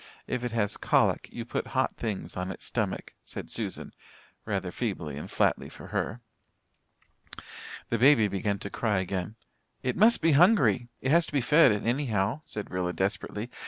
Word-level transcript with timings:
If 0.25 0.43
it 0.43 0.51
has 0.51 0.77
colic, 0.77 1.29
you 1.31 1.45
put 1.45 1.67
hot 1.77 1.95
things 1.95 2.35
on 2.35 2.49
its 2.49 2.65
stomach," 2.65 3.13
said 3.23 3.51
Susan, 3.51 3.93
rather 4.45 4.71
feebly 4.71 5.15
and 5.15 5.29
flatly 5.29 5.69
for 5.69 5.89
her. 5.89 6.21
The 7.89 7.99
baby 7.99 8.27
began 8.27 8.57
to 8.57 8.71
cry 8.71 8.97
again. 8.97 9.35
"It 9.83 9.95
must 9.95 10.19
be 10.19 10.31
hungry 10.31 10.87
it 11.01 11.11
has 11.11 11.27
to 11.27 11.31
be 11.31 11.39
fed 11.39 11.71
anyhow," 11.71 12.41
said 12.45 12.71
Rilla 12.71 12.93
desperately. 12.93 13.51